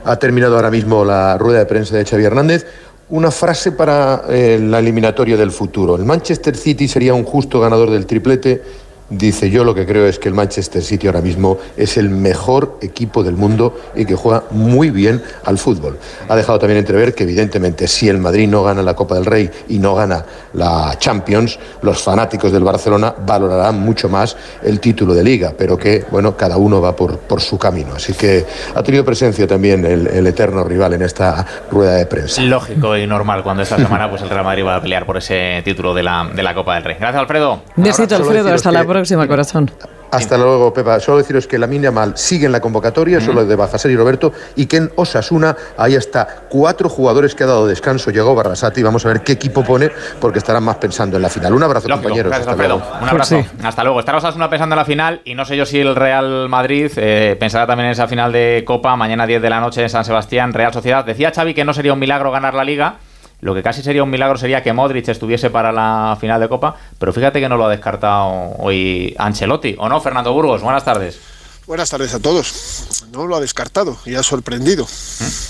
ha 0.06 0.16
terminado 0.18 0.56
ahora 0.56 0.72
mismo 0.72 1.04
la 1.04 1.38
rueda 1.38 1.60
de 1.60 1.66
prensa 1.66 1.98
de 1.98 2.06
Xavi 2.06 2.24
Hernández. 2.24 2.66
Una 3.10 3.32
frase 3.32 3.72
para 3.72 4.24
eh, 4.30 4.60
la 4.62 4.80
eliminatoria 4.80 5.36
del 5.36 5.52
futuro. 5.52 5.96
El 5.96 6.06
Manchester 6.06 6.56
City 6.56 6.88
sería 6.88 7.16
un 7.16 7.24
justo 7.24 7.60
ganador 7.60 7.90
del 7.90 8.06
triplete. 8.06 8.62
Dice 9.10 9.50
yo 9.50 9.64
lo 9.64 9.74
que 9.74 9.86
creo 9.88 10.06
es 10.06 10.20
que 10.20 10.30
el 10.30 10.36
Manchester 10.36 10.84
City 10.84 11.08
ahora 11.08 11.22
mismo 11.22 11.58
es 11.76 11.98
el 11.98 12.10
mejor 12.10 12.78
equipo 12.82 13.24
del 13.24 13.36
mundo 13.36 13.76
y 13.96 14.06
que 14.06 14.14
juega 14.16 14.44
muy 14.52 14.92
bien 14.92 15.22
al 15.46 15.58
fútbol. 15.58 15.98
Ha 16.28 16.36
dejado 16.36 16.60
también 16.60 16.78
entrever 16.78 17.16
que 17.16 17.24
evidentemente 17.24 17.88
si 17.88 18.08
el 18.08 18.20
Madrid 18.20 18.48
no 18.48 18.64
gana 18.64 18.84
la 18.84 18.96
Copa 18.96 19.16
del 19.16 19.26
Rey 19.26 19.50
y 19.68 19.80
no 19.80 19.96
gana 19.96 20.24
la 20.54 20.96
Champions, 21.00 21.58
los 21.82 22.02
fanáticos 22.04 22.52
del 22.52 22.64
Barcelona 22.64 23.14
valorarán 23.26 23.80
mucho 23.80 24.10
más 24.10 24.38
el 24.64 24.80
título 24.80 25.14
de 25.16 25.24
liga, 25.24 25.54
pero 25.58 25.76
que 25.78 26.06
bueno, 26.12 26.38
cada 26.38 26.58
uno 26.58 26.80
va 26.80 26.96
por, 26.96 27.18
por 27.18 27.42
su 27.42 27.58
camino. 27.58 27.96
Así 27.96 28.14
que 28.14 28.46
ha 28.76 28.84
tenido 28.84 29.04
presencia 29.04 29.48
también 29.48 29.86
el, 29.86 30.06
el 30.08 30.28
eterno 30.28 30.64
rival 30.64 30.94
en 30.94 31.02
esta 31.02 31.46
rueda 31.72 31.96
de 31.96 32.06
prensa. 32.06 32.42
Lógico 32.44 32.96
y 32.96 33.08
normal 33.08 33.42
cuando 33.42 33.64
esta 33.64 33.78
semana 33.78 34.08
pues 34.10 34.22
el 34.22 34.30
Real 34.30 34.44
Madrid 34.46 34.66
va 34.66 34.76
a 34.76 34.82
pelear 34.82 35.06
por 35.08 35.18
ese 35.18 35.62
título 35.66 35.94
de 35.96 36.04
la, 36.04 36.30
de 36.32 36.44
la 36.44 36.54
Copa 36.54 36.76
del 36.76 36.84
Rey. 36.84 36.98
Gracias, 37.00 37.20
Alfredo. 37.22 37.62
Besito, 37.76 38.16
Alfredo. 38.16 38.54
Hasta 38.54 38.72
la 38.72 38.82
que- 38.82 38.99
próxima, 39.00 39.28
corazón. 39.28 39.72
Hasta 40.12 40.38
luego, 40.38 40.74
Pepa. 40.74 41.00
Solo 41.00 41.20
deciros 41.20 41.48
que 41.48 41.58
la 41.58 41.68
Mal 41.68 42.18
sigue 42.18 42.48
en 42.48 42.52
la 42.52 42.60
convocatoria, 42.60 43.22
solo 43.22 43.46
de 43.46 43.56
Bajaser 43.56 43.92
y 43.92 43.96
Roberto, 43.96 44.34
y 44.56 44.66
que 44.66 44.78
en 44.78 44.92
Osasuna 44.96 45.56
hay 45.78 45.96
hasta 45.96 46.28
cuatro 46.50 46.90
jugadores 46.90 47.36
que 47.36 47.44
ha 47.44 47.48
dado 47.48 47.68
descanso. 47.68 48.10
Llegó 48.12 48.34
Barrasati 48.34 48.82
y 48.82 48.84
vamos 48.84 49.06
a 49.06 49.10
ver 49.10 49.22
qué 49.22 49.34
equipo 49.34 49.64
pone, 49.64 49.92
porque 50.20 50.40
estarán 50.40 50.64
más 50.64 50.78
pensando 50.78 51.16
en 51.18 51.22
la 51.22 51.30
final. 51.30 51.54
Un 51.54 51.64
abrazo, 51.64 51.88
Lógico. 51.88 52.04
compañeros. 52.10 52.32
Gracias, 52.32 52.48
Hasta 52.48 52.68
luego. 52.68 52.82
Un 53.02 53.10
abrazo. 53.10 53.36
Pues 53.36 53.48
sí. 53.48 53.58
Hasta 53.64 53.84
luego. 53.84 54.00
Estará 54.00 54.18
Osasuna 54.18 54.50
pensando 54.50 54.74
en 54.74 54.80
la 54.80 54.86
final 54.86 55.22
y 55.24 55.36
no 55.36 55.46
sé 55.46 55.56
yo 55.56 55.66
si 55.66 55.80
el 55.80 55.96
Real 55.96 56.50
Madrid 56.50 56.92
eh, 56.96 57.38
pensará 57.40 57.68
también 57.68 57.88
en 57.88 57.92
esa 57.92 58.08
final 58.08 58.32
de 58.32 58.64
Copa 58.66 58.96
mañana 58.96 59.28
10 59.28 59.42
de 59.42 59.50
la 59.50 59.60
noche 59.60 59.84
en 59.84 59.90
San 59.90 60.04
Sebastián, 60.06 60.54
Real 60.54 60.74
Sociedad. 60.74 61.06
Decía 61.06 61.32
Xavi 61.32 61.54
que 61.54 61.64
no 61.64 61.74
sería 61.74 61.94
un 61.94 62.00
milagro 62.00 62.32
ganar 62.32 62.56
la 62.56 62.64
Liga. 62.64 62.96
Lo 63.42 63.56
que 63.56 63.64
casi 63.64 63.82
sería 63.82 64.04
un 64.04 64.10
milagro 64.10 64.38
sería 64.38 64.62
que 64.62 64.74
Modric 64.74 65.08
estuviese 65.08 65.50
para 65.50 65.72
la 65.72 66.18
final 66.20 66.42
de 66.42 66.50
Copa, 66.50 66.76
pero 66.98 67.14
fíjate 67.14 67.40
que 67.40 67.48
no 67.48 67.58
lo 67.58 67.66
ha 67.66 67.70
descartado 67.70 68.54
hoy 68.58 69.16
Ancelotti, 69.18 69.76
¿o 69.80 69.88
no? 69.88 70.02
Fernando 70.02 70.34
Burgos, 70.34 70.62
buenas 70.62 70.84
tardes. 70.84 71.20
Buenas 71.66 71.90
tardes 71.90 72.14
a 72.14 72.20
todos. 72.20 73.08
No 73.12 73.28
lo 73.28 73.36
ha 73.36 73.40
descartado 73.40 73.98
y 74.06 74.16
ha 74.16 74.24
sorprendido. 74.24 74.88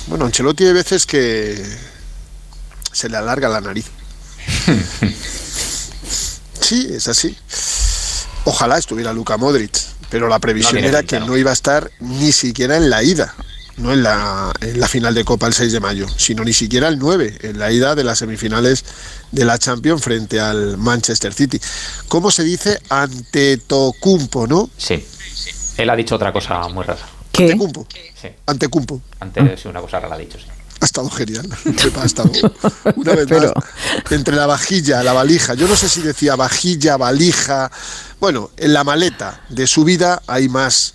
Bueno, 0.07 0.25
Ancelotti 0.25 0.65
hay 0.65 0.73
veces 0.73 1.05
que 1.05 1.63
se 2.91 3.09
le 3.09 3.17
alarga 3.17 3.49
la 3.49 3.61
nariz. 3.61 3.89
Sí, 6.61 6.87
es 6.93 7.07
así. 7.07 7.35
Ojalá 8.45 8.77
estuviera 8.77 9.11
Luka 9.11 9.37
Modric, 9.37 9.75
pero 10.11 10.27
la 10.27 10.37
previsión 10.37 10.83
era 10.83 11.01
que 11.01 11.19
¿no? 11.19 11.27
no 11.27 11.37
iba 11.37 11.49
a 11.49 11.53
estar 11.53 11.89
ni 11.99 12.31
siquiera 12.31 12.77
en 12.77 12.91
la 12.91 13.01
ida, 13.01 13.33
no 13.79 13.93
en 13.93 14.03
la, 14.03 14.51
en 14.61 14.79
la 14.79 14.87
final 14.87 15.13
de 15.13 15.23
Copa 15.23 15.47
el 15.47 15.53
6 15.53 15.71
de 15.71 15.79
mayo, 15.79 16.07
sino 16.17 16.43
ni 16.43 16.53
siquiera 16.53 16.87
el 16.87 16.99
9, 16.99 17.39
en 17.41 17.59
la 17.59 17.71
ida 17.71 17.95
de 17.95 18.03
las 18.03 18.19
semifinales 18.19 18.83
de 19.31 19.45
la 19.45 19.57
Champions 19.57 20.01
frente 20.03 20.39
al 20.39 20.77
Manchester 20.77 21.33
City. 21.33 21.59
¿Cómo 22.07 22.31
se 22.31 22.43
dice? 22.43 22.79
Antetokounmpo, 22.89 24.47
¿no? 24.47 24.69
Sí. 24.77 25.05
Él 25.77 25.89
ha 25.89 25.95
dicho 25.95 26.15
otra 26.15 26.33
cosa 26.33 26.67
muy 26.67 26.83
rara. 26.83 27.01
¿Qué? 27.31 27.43
Antecumpo. 27.43 27.87
Sí. 28.21 28.27
Antecumpo. 28.45 29.01
Antes 29.19 29.61
sí, 29.61 29.67
una 29.67 29.81
cosa 29.81 29.99
rara 29.99 30.15
ha 30.15 30.17
dicho, 30.17 30.37
sí. 30.37 30.45
Ha 30.81 30.85
estado 30.85 31.09
genial. 31.09 31.49
Ha 32.01 32.05
estado 32.05 32.31
una 32.95 33.13
vez 33.13 33.29
más 33.29 33.51
entre 34.11 34.35
la 34.35 34.45
vajilla, 34.45 35.03
la 35.03 35.11
valija. 35.13 35.53
Yo 35.53 35.67
no 35.67 35.75
sé 35.75 35.89
si 35.89 36.01
decía 36.01 36.35
vajilla, 36.37 36.95
valija. 36.95 37.69
Bueno, 38.19 38.51
en 38.55 38.73
la 38.73 38.83
maleta 38.85 39.41
de 39.49 39.67
su 39.67 39.83
vida 39.83 40.21
hay 40.25 40.47
más 40.47 40.93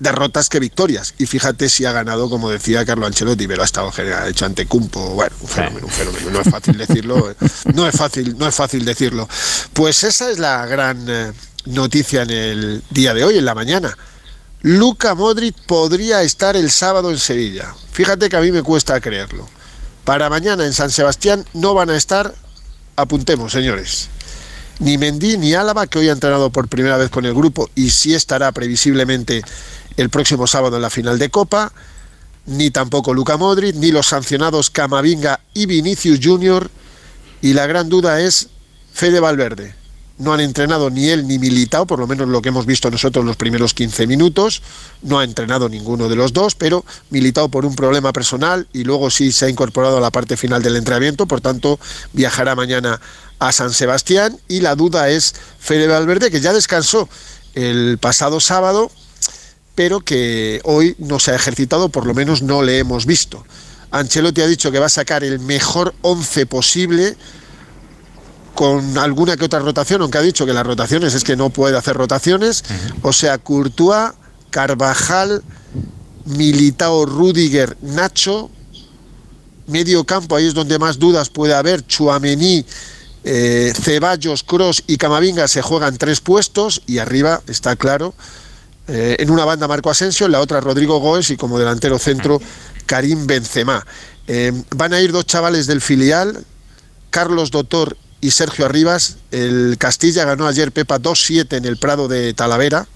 derrotas 0.00 0.48
que 0.48 0.58
victorias. 0.58 1.14
Y 1.18 1.26
fíjate 1.26 1.68
si 1.68 1.84
ha 1.84 1.92
ganado, 1.92 2.28
como 2.28 2.50
decía 2.50 2.84
Carlo 2.84 3.06
Ancelotti, 3.06 3.46
pero 3.46 3.62
ha 3.62 3.64
estado 3.64 3.92
genial, 3.92 4.24
ha 4.24 4.28
hecho 4.28 4.46
ante 4.46 4.66
Cumpo. 4.66 5.10
Bueno, 5.10 5.36
un 5.40 5.48
fenómeno, 5.48 5.86
un 5.86 5.92
fenómeno. 5.92 6.30
No 6.30 6.40
es 6.40 6.50
fácil 6.50 6.76
decirlo. 6.76 7.30
eh. 7.30 7.34
No 7.74 7.86
es 7.86 7.96
fácil, 7.96 8.36
no 8.36 8.48
es 8.48 8.54
fácil 8.54 8.84
decirlo. 8.84 9.28
Pues 9.72 10.02
esa 10.02 10.30
es 10.30 10.38
la 10.38 10.66
gran 10.66 11.06
eh, 11.08 11.32
noticia 11.66 12.22
en 12.22 12.30
el 12.30 12.82
día 12.90 13.14
de 13.14 13.22
hoy, 13.22 13.38
en 13.38 13.44
la 13.44 13.54
mañana. 13.54 13.96
Luka 14.62 15.14
Modric 15.14 15.54
podría 15.66 16.22
estar 16.22 16.56
el 16.56 16.70
sábado 16.70 17.10
en 17.10 17.18
Sevilla. 17.18 17.74
Fíjate 17.92 18.28
que 18.28 18.36
a 18.36 18.40
mí 18.40 18.50
me 18.52 18.62
cuesta 18.62 19.00
creerlo. 19.00 19.48
Para 20.04 20.28
mañana 20.28 20.64
en 20.66 20.72
San 20.72 20.90
Sebastián 20.90 21.44
no 21.54 21.72
van 21.74 21.90
a 21.90 21.96
estar, 21.96 22.34
apuntemos 22.96 23.52
señores, 23.52 24.08
ni 24.78 24.98
Mendy 24.98 25.36
ni 25.38 25.54
Álava, 25.54 25.86
que 25.86 25.98
hoy 25.98 26.08
ha 26.08 26.12
entrenado 26.12 26.50
por 26.50 26.68
primera 26.68 26.96
vez 26.96 27.10
con 27.10 27.24
el 27.26 27.34
grupo 27.34 27.70
y 27.74 27.90
sí 27.90 28.14
estará 28.14 28.50
previsiblemente 28.52 29.42
el 29.96 30.10
próximo 30.10 30.46
sábado 30.46 30.76
en 30.76 30.82
la 30.82 30.90
final 30.90 31.18
de 31.18 31.30
Copa, 31.30 31.72
ni 32.46 32.70
tampoco 32.70 33.14
Luka 33.14 33.36
Modric, 33.36 33.76
ni 33.76 33.90
los 33.90 34.06
sancionados 34.06 34.70
Camavinga 34.70 35.40
y 35.54 35.66
Vinicius 35.66 36.20
Junior, 36.22 36.70
y 37.42 37.52
la 37.54 37.66
gran 37.66 37.88
duda 37.88 38.20
es 38.20 38.48
Fede 38.92 39.20
Valverde. 39.20 39.74
No 40.18 40.34
han 40.34 40.40
entrenado 40.40 40.90
ni 40.90 41.08
él 41.08 41.26
ni 41.26 41.38
Militao, 41.38 41.86
por 41.86 41.98
lo 41.98 42.06
menos 42.06 42.28
lo 42.28 42.42
que 42.42 42.50
hemos 42.50 42.66
visto 42.66 42.90
nosotros 42.90 43.24
los 43.24 43.36
primeros 43.36 43.72
15 43.72 44.06
minutos. 44.06 44.60
No 45.00 45.18
ha 45.18 45.24
entrenado 45.24 45.70
ninguno 45.70 46.10
de 46.10 46.16
los 46.16 46.34
dos, 46.34 46.54
pero 46.54 46.84
Militao 47.08 47.48
por 47.48 47.64
un 47.64 47.74
problema 47.74 48.12
personal 48.12 48.68
y 48.74 48.84
luego 48.84 49.08
sí 49.08 49.32
se 49.32 49.46
ha 49.46 49.48
incorporado 49.48 49.96
a 49.96 50.00
la 50.00 50.10
parte 50.10 50.36
final 50.36 50.62
del 50.62 50.76
entrenamiento, 50.76 51.24
por 51.24 51.40
tanto 51.40 51.80
viajará 52.12 52.54
mañana 52.54 53.00
a 53.38 53.52
San 53.52 53.72
Sebastián 53.72 54.38
y 54.46 54.60
la 54.60 54.74
duda 54.74 55.08
es 55.08 55.34
Fede 55.58 55.86
Valverde, 55.86 56.30
que 56.30 56.42
ya 56.42 56.52
descansó 56.52 57.08
el 57.54 57.96
pasado 57.98 58.40
sábado, 58.40 58.90
pero 59.80 60.02
que 60.02 60.60
hoy 60.64 60.94
no 60.98 61.18
se 61.18 61.30
ha 61.30 61.36
ejercitado, 61.36 61.88
por 61.88 62.04
lo 62.04 62.12
menos 62.12 62.42
no 62.42 62.62
le 62.62 62.80
hemos 62.80 63.06
visto. 63.06 63.46
Ancelotti 63.90 64.42
ha 64.42 64.46
dicho 64.46 64.70
que 64.70 64.78
va 64.78 64.84
a 64.84 64.90
sacar 64.90 65.24
el 65.24 65.38
mejor 65.40 65.94
11 66.02 66.44
posible 66.44 67.16
con 68.54 68.98
alguna 68.98 69.38
que 69.38 69.46
otra 69.46 69.60
rotación, 69.60 70.02
aunque 70.02 70.18
ha 70.18 70.20
dicho 70.20 70.44
que 70.44 70.52
las 70.52 70.66
rotaciones 70.66 71.14
es 71.14 71.24
que 71.24 71.34
no 71.34 71.48
puede 71.48 71.78
hacer 71.78 71.96
rotaciones. 71.96 72.62
O 73.00 73.14
sea, 73.14 73.38
Courtois, 73.38 74.10
Carvajal, 74.50 75.42
Militao, 76.26 77.06
Rudiger, 77.06 77.78
Nacho, 77.80 78.50
medio 79.66 80.04
campo, 80.04 80.36
ahí 80.36 80.46
es 80.46 80.52
donde 80.52 80.78
más 80.78 80.98
dudas 80.98 81.30
puede 81.30 81.54
haber. 81.54 81.86
Chuamení, 81.86 82.66
eh, 83.24 83.72
Ceballos, 83.80 84.42
Cross 84.42 84.84
y 84.86 84.98
Camavinga 84.98 85.48
se 85.48 85.62
juegan 85.62 85.96
tres 85.96 86.20
puestos 86.20 86.82
y 86.86 86.98
arriba 86.98 87.40
está 87.46 87.76
claro. 87.76 88.12
Eh, 88.92 89.16
en 89.20 89.30
una 89.30 89.44
banda 89.44 89.68
Marco 89.68 89.88
Asensio, 89.88 90.26
en 90.26 90.32
la 90.32 90.40
otra 90.40 90.60
Rodrigo 90.60 90.98
Goes 90.98 91.30
y 91.30 91.36
como 91.36 91.60
delantero 91.60 91.96
centro 91.96 92.42
Karim 92.86 93.24
Benzema. 93.24 93.86
Eh, 94.26 94.52
van 94.74 94.92
a 94.92 95.00
ir 95.00 95.12
dos 95.12 95.26
chavales 95.26 95.68
del 95.68 95.80
filial, 95.80 96.44
Carlos 97.10 97.52
Dotor 97.52 97.96
y 98.20 98.32
Sergio 98.32 98.66
Arribas. 98.66 99.18
El 99.30 99.76
Castilla 99.78 100.24
ganó 100.24 100.48
ayer 100.48 100.72
Pepa 100.72 100.98
2-7 100.98 101.56
en 101.56 101.66
el 101.66 101.76
Prado 101.76 102.08
de 102.08 102.34
Talavera. 102.34 102.88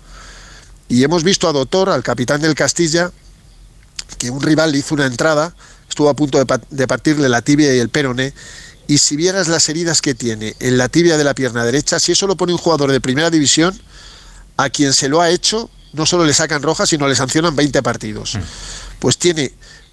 Y 0.88 1.04
hemos 1.04 1.22
visto 1.22 1.48
a 1.48 1.52
Dotor, 1.52 1.90
al 1.90 2.02
capitán 2.02 2.40
del 2.40 2.56
Castilla, 2.56 3.12
que 4.18 4.30
un 4.30 4.42
rival 4.42 4.72
le 4.72 4.78
hizo 4.78 4.96
una 4.96 5.06
entrada, 5.06 5.54
estuvo 5.88 6.08
a 6.08 6.14
punto 6.14 6.44
de, 6.44 6.60
de 6.70 6.88
partirle 6.88 7.28
la 7.28 7.40
tibia 7.40 7.72
y 7.72 7.78
el 7.78 7.88
peroné. 7.88 8.34
Y 8.88 8.98
si 8.98 9.14
vieras 9.14 9.46
las 9.46 9.68
heridas 9.68 10.02
que 10.02 10.16
tiene 10.16 10.56
en 10.58 10.76
la 10.76 10.88
tibia 10.88 11.16
de 11.16 11.22
la 11.22 11.34
pierna 11.34 11.64
derecha, 11.64 12.00
si 12.00 12.10
eso 12.10 12.26
lo 12.26 12.36
pone 12.36 12.52
un 12.52 12.58
jugador 12.58 12.90
de 12.90 13.00
primera 13.00 13.30
división, 13.30 13.80
a 14.56 14.70
quien 14.70 14.92
se 14.92 15.08
lo 15.08 15.20
ha 15.20 15.30
hecho, 15.30 15.70
no 15.94 16.06
solo 16.06 16.24
le 16.24 16.34
sacan 16.34 16.62
roja, 16.62 16.86
sino 16.86 17.08
le 17.08 17.14
sancionan 17.14 17.54
20 17.56 17.82
partidos. 17.82 18.38
Pues 18.98 19.18
tiene 19.18 19.52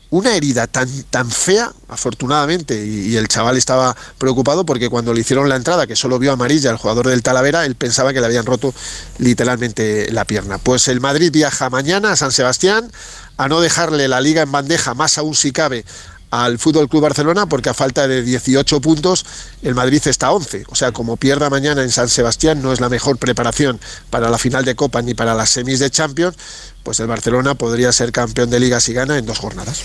una 0.09 0.35
herida 0.35 0.67
tan, 0.67 0.89
tan 1.03 1.31
fea, 1.31 1.71
afortunadamente, 1.87 2.85
y, 2.85 3.11
y 3.11 3.17
el 3.17 3.29
chaval 3.29 3.55
estaba 3.55 3.95
preocupado 4.17 4.65
porque 4.65 4.89
cuando 4.89 5.13
le 5.13 5.21
hicieron 5.21 5.47
la 5.47 5.55
entrada, 5.55 5.87
que 5.87 5.95
solo 5.95 6.19
vio 6.19 6.33
amarilla 6.33 6.69
el 6.69 6.77
jugador 6.77 7.07
del 7.07 7.23
Talavera, 7.23 7.65
él 7.65 7.75
pensaba 7.75 8.11
que 8.11 8.19
le 8.19 8.25
habían 8.25 8.45
roto 8.45 8.73
literalmente 9.19 10.11
la 10.11 10.25
pierna. 10.25 10.57
Pues 10.57 10.89
el 10.89 10.99
Madrid 10.99 11.31
viaja 11.31 11.69
mañana 11.69 12.11
a 12.11 12.15
San 12.17 12.33
Sebastián 12.33 12.91
a 13.37 13.47
no 13.47 13.61
dejarle 13.61 14.09
la 14.09 14.19
liga 14.19 14.41
en 14.41 14.51
bandeja, 14.51 14.93
más 14.93 15.17
aún 15.17 15.33
si 15.33 15.53
cabe, 15.53 15.85
al 16.31 16.57
Fútbol 16.57 16.89
Club 16.89 17.03
Barcelona, 17.03 17.45
porque 17.45 17.69
a 17.69 17.73
falta 17.73 18.07
de 18.07 18.23
18 18.23 18.81
puntos, 18.81 19.25
el 19.61 19.75
Madrid 19.75 20.01
está 20.05 20.27
a 20.27 20.31
11. 20.31 20.63
O 20.69 20.75
sea, 20.75 20.91
como 20.91 21.17
pierda 21.17 21.49
mañana 21.49 21.83
en 21.83 21.91
San 21.91 22.09
Sebastián, 22.09 22.61
no 22.61 22.73
es 22.73 22.79
la 22.79 22.89
mejor 22.89 23.17
preparación 23.17 23.79
para 24.09 24.29
la 24.29 24.37
final 24.37 24.65
de 24.65 24.75
Copa 24.75 25.01
ni 25.01 25.13
para 25.13 25.35
las 25.35 25.49
semis 25.49 25.79
de 25.79 25.89
Champions, 25.89 26.35
pues 26.83 26.99
el 26.99 27.07
Barcelona 27.07 27.55
podría 27.55 27.91
ser 27.91 28.11
campeón 28.11 28.49
de 28.49 28.59
liga 28.59 28.79
si 28.79 28.93
gana 28.93 29.17
en 29.17 29.25
dos 29.25 29.39
jornadas. 29.39 29.83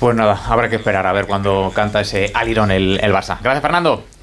Pues 0.00 0.16
nada, 0.16 0.42
habrá 0.46 0.68
que 0.68 0.76
esperar 0.76 1.06
a 1.06 1.12
ver 1.12 1.26
cuando 1.26 1.72
canta 1.74 2.00
ese 2.00 2.30
alirón 2.34 2.70
el, 2.70 2.98
el 3.00 3.12
Barça. 3.12 3.38
Gracias, 3.40 3.62
Fernando. 3.62 4.15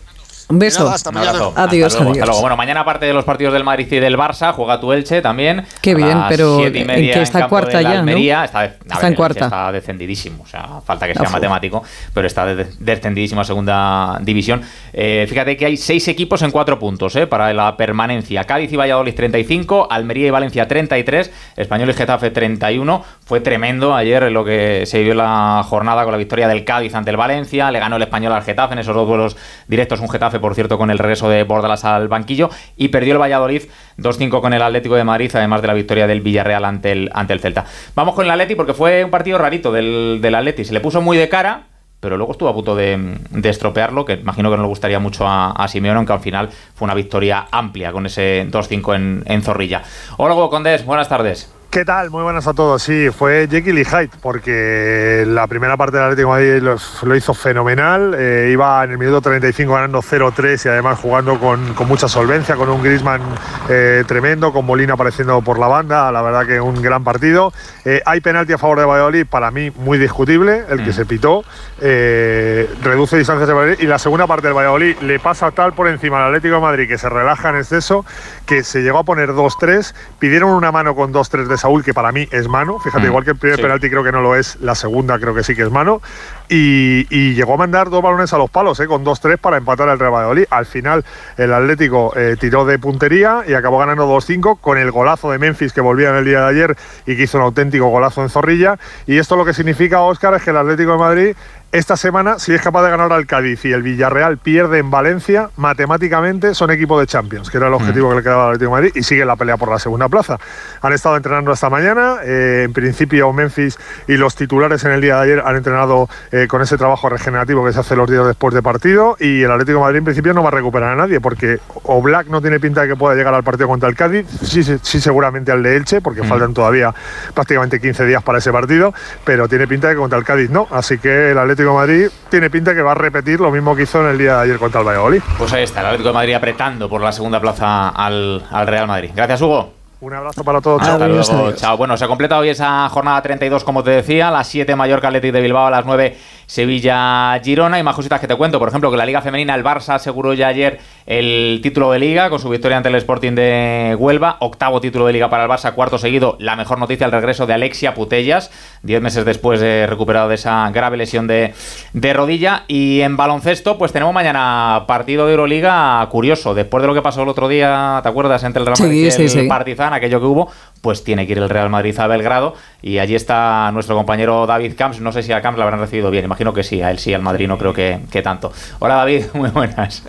Un 0.49 0.59
beso. 0.59 0.83
Nada, 0.83 0.95
hasta 0.95 1.11
mañana. 1.11 1.31
Adiós, 1.31 1.53
hasta 1.55 1.63
luego, 1.65 1.71
adiós. 1.71 1.89
hasta 1.99 2.25
luego. 2.25 2.41
Bueno, 2.41 2.57
mañana 2.57 2.81
aparte 2.81 3.05
de 3.05 3.13
los 3.13 3.23
partidos 3.25 3.53
del 3.53 3.63
Madrid 3.63 3.87
y 3.91 3.99
del 3.99 4.17
Barça, 4.17 4.53
juega 4.53 4.79
tu 4.79 4.91
Elche 4.91 5.21
también. 5.21 5.65
Qué 5.81 5.95
bien, 5.95 6.17
pero 6.29 6.57
siete 6.57 6.77
y 6.79 6.81
¿en 6.81 6.87
media 6.87 7.13
qué 7.13 7.21
está 7.21 7.47
cuarta 7.47 7.81
ya, 7.81 7.93
no? 7.93 7.99
Almería. 7.99 8.43
Está, 8.45 8.59
a 8.59 8.65
Está 8.65 8.97
ver, 8.97 9.05
en 9.05 9.15
cuarta. 9.15 9.45
Está 9.45 9.71
descendidísimo, 9.71 10.43
o 10.43 10.47
sea, 10.47 10.81
falta 10.85 11.07
que 11.07 11.13
sea 11.13 11.29
matemático, 11.29 11.83
pero 12.13 12.27
está 12.27 12.45
de- 12.45 12.67
descendidísimo 12.79 13.41
a 13.41 13.43
segunda 13.45 14.17
división. 14.21 14.61
Eh, 14.91 15.25
fíjate 15.29 15.55
que 15.57 15.65
hay 15.65 15.77
seis 15.77 16.07
equipos 16.07 16.41
en 16.41 16.51
cuatro 16.51 16.77
puntos 16.79 17.15
eh, 17.15 17.25
para 17.27 17.53
la 17.53 17.75
permanencia. 17.77 18.43
Cádiz 18.43 18.71
y 18.71 18.75
Valladolid 18.75 19.13
35, 19.15 19.87
Almería 19.89 20.27
y 20.27 20.31
Valencia 20.31 20.67
33, 20.67 21.31
Español 21.57 21.89
y 21.89 21.93
Getafe 21.93 22.31
31. 22.31 23.03
Fue 23.33 23.41
tremendo 23.41 23.95
ayer 23.95 24.31
lo 24.31 24.45
que 24.45 24.85
se 24.85 24.99
vivió 24.99 25.15
la 25.15 25.65
jornada 25.67 26.03
con 26.03 26.11
la 26.11 26.19
victoria 26.19 26.47
del 26.47 26.63
Cádiz 26.63 26.93
ante 26.93 27.09
el 27.09 27.17
Valencia. 27.17 27.71
Le 27.71 27.79
ganó 27.79 27.95
el 27.95 28.03
Español 28.03 28.31
al 28.31 28.43
Getafe 28.43 28.73
en 28.73 28.79
esos 28.79 28.93
dos 28.93 29.07
duelos 29.07 29.35
directos. 29.67 29.99
Un 30.01 30.07
Getafe, 30.07 30.39
por 30.39 30.53
cierto, 30.53 30.77
con 30.77 30.91
el 30.91 30.99
regreso 30.99 31.27
de 31.27 31.41
Bordalas 31.41 31.83
al 31.83 32.09
banquillo. 32.09 32.51
Y 32.77 32.89
perdió 32.89 33.13
el 33.13 33.19
Valladolid 33.19 33.63
2-5 33.97 34.39
con 34.39 34.53
el 34.53 34.61
Atlético 34.61 34.93
de 34.93 35.03
Madrid, 35.03 35.31
además 35.33 35.63
de 35.63 35.67
la 35.67 35.73
victoria 35.73 36.05
del 36.05 36.21
Villarreal 36.21 36.63
ante 36.63 36.91
el, 36.91 37.09
ante 37.11 37.33
el 37.33 37.39
Celta. 37.39 37.65
Vamos 37.95 38.13
con 38.13 38.25
el 38.25 38.29
Atleti 38.29 38.53
porque 38.53 38.75
fue 38.75 39.03
un 39.03 39.09
partido 39.09 39.39
rarito 39.39 39.71
del, 39.71 40.19
del 40.21 40.35
Atleti. 40.35 40.63
Se 40.63 40.73
le 40.73 40.79
puso 40.79 41.01
muy 41.01 41.17
de 41.17 41.27
cara 41.27 41.63
pero 41.99 42.17
luego 42.17 42.33
estuvo 42.33 42.49
a 42.49 42.53
punto 42.53 42.75
de, 42.75 43.17
de 43.29 43.49
estropearlo, 43.49 44.03
que 44.03 44.15
imagino 44.15 44.51
que 44.51 44.57
no 44.57 44.63
le 44.63 44.67
gustaría 44.67 44.99
mucho 44.99 45.25
a, 45.25 45.53
a 45.53 45.67
Simeone, 45.69 45.97
aunque 45.97 46.11
al 46.11 46.19
final 46.19 46.49
fue 46.75 46.85
una 46.85 46.93
victoria 46.93 47.47
amplia 47.49 47.93
con 47.93 48.05
ese 48.05 48.45
2-5 48.51 48.95
en, 48.95 49.23
en 49.25 49.41
Zorrilla. 49.41 49.83
Hola, 50.17 50.35
Hugo 50.35 50.49
Condés, 50.49 50.85
buenas 50.85 51.07
tardes. 51.07 51.49
¿Qué 51.73 51.85
tal? 51.85 52.11
Muy 52.11 52.21
buenas 52.21 52.45
a 52.45 52.53
todos. 52.53 52.83
Sí, 52.83 53.09
fue 53.09 53.47
Jekyll 53.49 53.79
y 53.79 53.83
Hyde, 53.83 54.11
porque 54.21 55.23
la 55.25 55.47
primera 55.47 55.75
parte 55.75 55.97
del 55.97 56.05
Atlético 56.05 56.35
de 56.35 56.59
Madrid 56.59 56.77
lo, 57.01 57.15
hizo 57.15 57.33
fenomenal. 57.33 58.13
eh, 58.15 58.49
iba 58.53 58.83
en 58.83 58.91
el 58.91 58.99
minuto 58.99 59.21
35 59.21 59.73
ganando 59.73 59.99
0-3 60.03 60.67
y 60.67 60.69
además 60.69 60.99
jugando 60.99 61.39
con, 61.39 61.73
con 61.73 61.87
mucha 61.87 62.07
solvencia, 62.07 62.55
con 62.57 62.69
un 62.69 62.83
Griezmann 62.83 63.21
eh, 63.69 64.03
tremendo, 64.05 64.53
con 64.53 64.67
Molina 64.67 64.93
apareciendo 64.93 65.41
por 65.41 65.57
la 65.57 65.65
banda. 65.65 66.11
La 66.11 66.21
verdad 66.21 66.45
que 66.45 66.61
un 66.61 66.79
gran 66.79 67.03
partido. 67.03 67.51
Eh, 67.85 68.03
hay 68.05 68.21
penalti 68.21 68.53
a 68.53 68.59
favor 68.59 68.77
de 68.77 68.85
Valladolid, 68.85 69.25
para 69.25 69.49
mí 69.49 69.71
muy 69.71 69.97
discutible, 69.97 70.65
el 70.69 70.83
que 70.83 70.91
Mm. 70.91 70.93
se 70.93 71.05
pitó. 71.07 71.43
eh, 71.85 72.69
reduce 72.83 73.17
distancias 73.17 73.47
de 73.47 73.53
Valladolid 73.53 73.79
y 73.83 73.87
la 73.87 73.97
segunda 73.97 74.25
parte 74.27 74.47
del 74.47 74.55
Valladolid 74.55 74.95
le 75.01 75.19
pasa 75.19 75.49
tal 75.51 75.73
por 75.73 75.87
encima 75.87 76.19
al 76.19 76.27
Atlético 76.27 76.55
de 76.55 76.61
Madrid 76.61 76.87
que 76.87 76.97
se 76.99 77.09
relaja 77.09 77.49
en 77.49 77.57
exceso 77.57 78.05
que 78.45 78.63
se 78.63 78.83
llegó 78.83 78.99
a 78.99 79.03
poner 79.03 79.31
2-3. 79.33 79.93
Pidieron 80.19 80.51
una 80.51 80.71
mano 80.71 80.95
con 80.95 81.11
2-3 81.11 81.47
de 81.47 81.57
Saúl, 81.63 81.83
que 81.83 81.93
para 81.93 82.11
mí 82.11 82.27
es 82.31 82.47
mano. 82.47 82.77
Fíjate, 82.79 83.05
Mm, 83.05 83.07
igual 83.07 83.23
que 83.23 83.31
el 83.31 83.37
primer 83.37 83.55
sí. 83.57 83.61
penalti 83.63 83.89
creo 83.89 84.03
que 84.03 84.11
no 84.11 84.21
lo 84.21 84.35
es, 84.35 84.57
la 84.61 84.75
segunda 84.75 85.17
creo 85.17 85.33
que 85.33 85.43
sí 85.43 85.55
que 85.55 85.61
es 85.63 85.71
mano. 85.71 86.01
Y, 86.49 87.07
y 87.09 87.33
llegó 87.35 87.53
a 87.53 87.57
mandar 87.57 87.89
dos 87.89 88.03
balones 88.03 88.33
a 88.33 88.37
los 88.37 88.49
palos, 88.49 88.79
eh, 88.81 88.87
con 88.87 89.03
2-3 89.05 89.37
para 89.37 89.57
empatar 89.57 89.87
al 89.89 89.97
Real 89.97 90.11
Valladolid. 90.13 90.45
Al 90.49 90.65
final 90.65 91.03
el 91.37 91.53
Atlético 91.53 92.13
eh, 92.15 92.35
tiró 92.39 92.65
de 92.65 92.77
puntería 92.79 93.43
y 93.47 93.53
acabó 93.53 93.79
ganando 93.79 94.07
2-5 94.07 94.59
con 94.59 94.77
el 94.77 94.91
golazo 94.91 95.31
de 95.31 95.39
Memphis 95.39 95.73
que 95.73 95.81
volvía 95.81 96.09
en 96.09 96.15
el 96.17 96.25
día 96.25 96.41
de 96.41 96.49
ayer 96.49 96.77
y 97.05 97.15
que 97.15 97.23
hizo 97.23 97.37
un 97.37 97.45
auténtico 97.45 97.87
golazo 97.87 98.21
en 98.21 98.29
Zorrilla. 98.29 98.77
Y 99.07 99.17
esto 99.17 99.35
lo 99.37 99.45
que 99.45 99.53
significa, 99.53 100.01
Óscar, 100.01 100.33
es 100.35 100.43
que 100.43 100.49
el 100.49 100.57
Atlético 100.57 100.91
de 100.91 100.97
Madrid 100.97 101.35
esta 101.73 101.97
semana, 101.97 102.37
si 102.37 102.53
es 102.53 102.61
capaz 102.61 102.83
de 102.83 102.91
ganar 102.91 103.11
al 103.11 103.25
Cádiz 103.25 103.65
y 103.65 103.71
el 103.71 103.81
Villarreal 103.81 104.37
pierde 104.37 104.77
en 104.77 104.91
Valencia, 104.91 105.49
matemáticamente 105.57 106.53
son 106.53 106.69
equipo 106.69 106.99
de 106.99 107.07
Champions, 107.07 107.49
que 107.49 107.57
era 107.57 107.65
el 107.65 107.73
objetivo 107.73 108.11
que 108.11 108.17
le 108.17 108.21
quedaba 108.21 108.43
al 108.43 108.49
Atlético 108.49 108.75
de 108.75 108.81
Madrid, 108.81 108.91
y 108.93 109.01
sigue 109.01 109.25
la 109.25 109.35
pelea 109.35 109.57
por 109.57 109.71
la 109.71 109.79
segunda 109.79 110.07
plaza. 110.07 110.37
Han 110.83 110.93
estado 110.93 111.17
entrenando 111.17 111.51
esta 111.51 111.71
mañana, 111.71 112.17
eh, 112.23 112.61
en 112.65 112.73
principio 112.73 113.33
Memphis 113.33 113.79
y 114.07 114.17
los 114.17 114.35
titulares 114.35 114.85
en 114.85 114.91
el 114.91 115.01
día 115.01 115.15
de 115.15 115.21
ayer 115.23 115.43
han 115.43 115.55
entrenado 115.55 116.09
eh, 116.31 116.45
con 116.47 116.61
ese 116.61 116.77
trabajo 116.77 117.09
regenerativo 117.09 117.65
que 117.65 117.73
se 117.73 117.79
hace 117.79 117.95
los 117.95 118.07
días 118.07 118.27
después 118.27 118.53
de 118.53 118.61
partido, 118.61 119.17
y 119.19 119.41
el 119.41 119.49
Atlético 119.49 119.79
de 119.79 119.83
Madrid 119.85 119.97
en 119.97 120.05
principio 120.05 120.33
no 120.35 120.43
va 120.43 120.49
a 120.49 120.51
recuperar 120.51 120.93
a 120.93 120.95
nadie, 120.95 121.19
porque 121.21 121.57
o 121.73 122.03
Black 122.03 122.27
no 122.27 122.39
tiene 122.39 122.59
pinta 122.59 122.81
de 122.81 122.89
que 122.89 122.95
pueda 122.95 123.15
llegar 123.15 123.33
al 123.33 123.43
partido 123.43 123.67
contra 123.67 123.89
el 123.89 123.95
Cádiz, 123.95 124.27
sí, 124.43 124.63
sí, 124.63 125.01
seguramente 125.01 125.51
al 125.51 125.63
de 125.63 125.75
Elche, 125.75 126.01
porque 126.01 126.23
faltan 126.23 126.53
todavía 126.53 126.93
prácticamente 127.33 127.81
15 127.81 128.05
días 128.05 128.21
para 128.21 128.37
ese 128.37 128.51
partido, 128.51 128.93
pero 129.25 129.47
tiene 129.47 129.67
pinta 129.67 129.87
de 129.87 129.95
que 129.95 129.99
contra 129.99 130.19
el 130.19 130.23
Cádiz 130.23 130.51
no, 130.51 130.67
así 130.69 130.99
que 130.99 131.31
el 131.31 131.37
Atlético 131.39 131.62
de 131.71 131.77
Madrid 131.77 132.07
tiene 132.29 132.49
pinta 132.49 132.73
que 132.73 132.81
va 132.81 132.91
a 132.91 132.95
repetir 132.95 133.39
lo 133.39 133.51
mismo 133.51 133.75
que 133.75 133.83
hizo 133.83 134.01
en 134.01 134.07
el 134.11 134.17
día 134.17 134.35
de 134.37 134.41
ayer 134.43 134.57
contra 134.57 134.81
el 134.81 134.87
Valladolid. 134.87 135.21
Pues 135.37 135.51
ahí 135.53 135.63
está, 135.63 135.79
el 135.81 135.85
Atlético 135.87 136.09
de 136.09 136.13
Madrid 136.15 136.33
apretando 136.33 136.89
por 136.89 137.01
la 137.01 137.11
segunda 137.11 137.39
plaza 137.39 137.89
al, 137.89 138.43
al 138.51 138.67
Real 138.67 138.87
Madrid. 138.87 139.11
Gracias, 139.15 139.41
Hugo. 139.41 139.73
Un 140.01 140.13
abrazo 140.13 140.43
para 140.43 140.59
todos. 140.59 140.81
chao. 140.81 140.91
Hasta 140.93 141.05
Adiós, 141.05 141.29
luego, 141.29 141.45
adiós. 141.47 141.61
chao. 141.61 141.77
Bueno, 141.77 141.95
se 141.95 142.07
completa 142.07 142.37
hoy 142.37 142.49
esa 142.49 142.89
jornada 142.89 143.21
32, 143.21 143.63
como 143.63 143.83
te 143.85 143.91
decía, 143.91 144.27
a 144.27 144.31
las 144.31 144.47
7 144.49 144.75
Mallorca 144.75 145.07
Athletic 145.07 145.31
de 145.31 145.39
Bilbao, 145.39 145.67
a 145.67 145.71
las 145.71 145.85
9 145.85 146.17
Sevilla 146.45 147.39
Girona 147.41 147.79
y 147.79 147.83
más 147.83 147.95
cositas 147.95 148.19
que 148.19 148.27
te 148.27 148.35
cuento. 148.35 148.59
Por 148.59 148.67
ejemplo, 148.67 148.91
que 148.91 148.97
la 148.97 149.05
Liga 149.05 149.21
Femenina, 149.21 149.55
el 149.55 149.63
Barça 149.63 149.95
aseguró 149.95 150.33
ya 150.33 150.47
ayer 150.49 150.77
el 151.05 151.59
título 151.61 151.91
de 151.91 151.99
Liga 151.99 152.29
con 152.29 152.39
su 152.39 152.49
victoria 152.49 152.77
ante 152.77 152.89
el 152.89 152.95
Sporting 152.95 153.33
de 153.33 153.95
Huelva. 153.99 154.37
Octavo 154.39 154.79
título 154.81 155.05
de 155.07 155.13
Liga 155.13 155.29
para 155.29 155.43
el 155.43 155.49
Barça, 155.49 155.73
cuarto 155.73 155.97
seguido. 155.97 156.37
La 156.39 156.55
mejor 156.55 156.79
noticia, 156.79 157.05
el 157.05 157.11
regreso 157.11 157.45
de 157.45 157.53
Alexia 157.53 157.93
Putellas, 157.93 158.51
10 158.83 159.01
meses 159.01 159.25
después 159.25 159.59
de 159.59 159.85
recuperado 159.87 160.29
de 160.29 160.35
esa 160.35 160.69
grave 160.71 160.97
lesión 160.97 161.27
de, 161.27 161.53
de 161.93 162.13
rodilla. 162.13 162.63
Y 162.67 163.01
en 163.01 163.17
baloncesto, 163.17 163.77
pues 163.77 163.91
tenemos 163.91 164.13
mañana 164.13 164.85
partido 164.87 165.25
de 165.25 165.31
Euroliga 165.31 166.07
curioso. 166.09 166.53
Después 166.53 166.81
de 166.81 166.87
lo 166.87 166.93
que 166.93 167.01
pasó 167.01 167.23
el 167.23 167.29
otro 167.29 167.47
día, 167.47 167.99
¿te 168.03 168.09
acuerdas? 168.09 168.43
Entre 168.43 168.59
el 168.61 168.65
Real 168.67 168.77
Sí, 168.77 168.83
Madrid 168.83 169.05
y 169.07 169.11
sí, 169.11 169.23
el 169.23 169.29
sí. 169.29 169.47
Partizan, 169.47 169.93
aquello 169.93 170.19
que 170.19 170.25
hubo, 170.25 170.51
pues 170.81 171.03
tiene 171.03 171.25
que 171.25 171.33
ir 171.33 171.37
el 171.39 171.49
Real 171.49 171.69
Madrid 171.69 171.97
a 171.99 172.07
Belgrado 172.07 172.55
y 172.81 172.99
allí 172.99 173.15
está 173.15 173.71
nuestro 173.73 173.95
compañero 173.95 174.45
David 174.45 174.73
Camps. 174.77 174.99
No 174.99 175.11
sé 175.11 175.23
si 175.23 175.31
a 175.31 175.41
Camps 175.41 175.57
lo 175.57 175.63
habrán 175.63 175.79
recibido 175.79 176.09
bien, 176.11 176.25
imagino 176.25 176.53
que 176.53 176.63
sí, 176.63 176.81
a 176.81 176.91
él 176.91 176.99
sí, 176.99 177.13
al 177.13 177.21
Madrid 177.21 177.47
no 177.47 177.57
creo 177.57 177.73
que, 177.73 177.99
que 178.11 178.21
tanto. 178.21 178.51
Hola 178.79 178.95
David, 178.95 179.25
muy 179.33 179.49
buenas. 179.49 180.03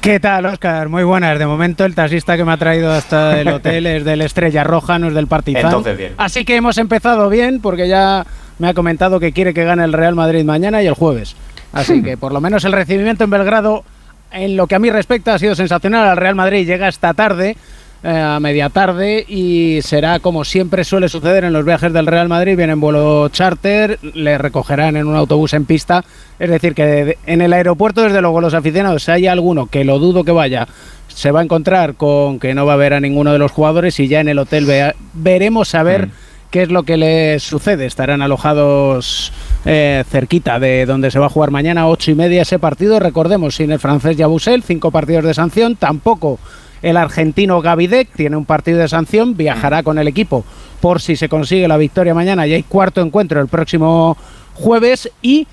¿Qué 0.00 0.18
tal, 0.20 0.31
Oscar? 0.40 0.88
Muy 0.88 1.04
buenas. 1.04 1.38
De 1.38 1.46
momento, 1.46 1.84
el 1.84 1.94
taxista 1.94 2.36
que 2.36 2.44
me 2.44 2.52
ha 2.52 2.56
traído 2.56 2.92
hasta 2.92 3.40
el 3.40 3.48
hotel 3.48 3.86
es 3.86 4.04
del 4.04 4.22
Estrella 4.22 4.64
Roja, 4.64 4.98
no 4.98 5.08
es 5.08 5.14
del 5.14 5.26
Partizan. 5.26 5.66
Entonces, 5.66 5.96
bien. 5.96 6.14
Así 6.16 6.44
que 6.44 6.56
hemos 6.56 6.78
empezado 6.78 7.28
bien, 7.28 7.60
porque 7.60 7.88
ya 7.88 8.24
me 8.58 8.68
ha 8.68 8.74
comentado 8.74 9.20
que 9.20 9.32
quiere 9.32 9.54
que 9.54 9.64
gane 9.64 9.84
el 9.84 9.92
Real 9.92 10.14
Madrid 10.14 10.44
mañana 10.44 10.82
y 10.82 10.86
el 10.86 10.94
jueves. 10.94 11.36
Así 11.72 12.02
que, 12.02 12.16
por 12.16 12.32
lo 12.32 12.40
menos, 12.40 12.64
el 12.64 12.72
recibimiento 12.72 13.24
en 13.24 13.30
Belgrado, 13.30 13.84
en 14.30 14.56
lo 14.56 14.66
que 14.66 14.74
a 14.74 14.78
mí 14.78 14.90
respecta, 14.90 15.34
ha 15.34 15.38
sido 15.38 15.54
sensacional. 15.54 16.08
Al 16.08 16.16
Real 16.16 16.34
Madrid 16.34 16.66
llega 16.66 16.88
esta 16.88 17.14
tarde. 17.14 17.56
Eh, 18.04 18.08
a 18.10 18.40
media 18.40 18.68
tarde 18.68 19.24
y 19.28 19.80
será 19.82 20.18
como 20.18 20.44
siempre 20.44 20.84
suele 20.84 21.08
suceder 21.08 21.44
en 21.44 21.52
los 21.52 21.64
viajes 21.64 21.92
del 21.92 22.06
Real 22.06 22.28
Madrid, 22.28 22.56
viene 22.56 22.72
en 22.72 22.80
vuelo 22.80 23.28
charter, 23.28 23.98
le 24.14 24.38
recogerán 24.38 24.96
en 24.96 25.06
un 25.06 25.16
autobús 25.16 25.54
en 25.54 25.64
pista, 25.64 26.04
es 26.38 26.50
decir, 26.50 26.74
que 26.74 27.16
en 27.26 27.40
el 27.42 27.52
aeropuerto 27.52 28.02
desde 28.02 28.20
luego 28.20 28.40
los 28.40 28.54
aficionados, 28.54 29.04
si 29.04 29.10
hay 29.12 29.26
alguno 29.28 29.66
que 29.66 29.84
lo 29.84 29.98
dudo 29.98 30.24
que 30.24 30.32
vaya, 30.32 30.66
se 31.08 31.30
va 31.30 31.40
a 31.40 31.44
encontrar 31.44 31.94
con 31.94 32.38
que 32.40 32.54
no 32.54 32.66
va 32.66 32.72
a 32.72 32.76
ver 32.76 32.94
a 32.94 33.00
ninguno 33.00 33.32
de 33.32 33.38
los 33.38 33.52
jugadores 33.52 34.00
y 34.00 34.08
ya 34.08 34.20
en 34.20 34.28
el 34.28 34.38
hotel 34.38 34.64
vea- 34.66 34.94
veremos 35.12 35.74
a 35.74 35.82
ver 35.82 36.06
Mm. 36.06 36.10
qué 36.50 36.62
es 36.62 36.70
lo 36.70 36.82
que 36.84 36.96
les 36.96 37.42
sucede. 37.42 37.86
Estarán 37.86 38.22
alojados 38.22 39.32
eh, 39.64 40.04
cerquita 40.10 40.58
de 40.58 40.86
donde 40.86 41.10
se 41.10 41.18
va 41.18 41.26
a 41.26 41.30
jugar 41.30 41.50
mañana, 41.50 41.86
ocho 41.86 42.10
y 42.10 42.14
media 42.14 42.42
ese 42.42 42.58
partido. 42.58 42.98
Recordemos, 42.98 43.54
sin 43.56 43.70
el 43.72 43.78
francés 43.78 44.16
Yabusel, 44.16 44.62
cinco 44.62 44.90
partidos 44.90 45.24
de 45.24 45.34
sanción, 45.34 45.76
tampoco 45.76 46.38
el 46.82 46.96
argentino 46.96 47.60
Gavidec 47.62 48.08
tiene 48.14 48.36
un 48.36 48.44
partido 48.44 48.78
de 48.78 48.88
sanción, 48.88 49.36
viajará 49.36 49.82
con 49.82 49.98
el 49.98 50.08
equipo 50.08 50.44
por 50.80 51.00
si 51.00 51.16
se 51.16 51.28
consigue 51.28 51.68
la 51.68 51.76
victoria 51.76 52.14
mañana. 52.14 52.46
Y 52.46 52.54
hay 52.54 52.62
cuarto 52.64 53.00
encuentro 53.00 53.40
el 53.40 53.48
próximo 53.48 54.16
jueves 54.54 55.10
y 55.22 55.46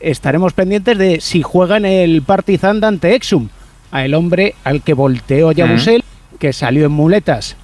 estaremos 0.00 0.52
pendientes 0.52 0.98
de 0.98 1.20
si 1.20 1.42
juega 1.42 1.78
en 1.78 1.86
el 1.86 2.22
Partizan 2.22 2.84
ante 2.84 3.14
Exum, 3.14 3.48
a 3.90 4.04
el 4.04 4.14
hombre 4.14 4.54
al 4.64 4.82
que 4.82 4.92
volteó 4.92 5.52
Yabusel, 5.52 6.04
que 6.38 6.52
salió 6.52 6.86
en 6.86 6.92
muletas 6.92 7.56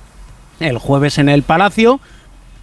el 0.60 0.78
jueves 0.78 1.18
en 1.18 1.28
el 1.28 1.42
Palacio, 1.42 2.00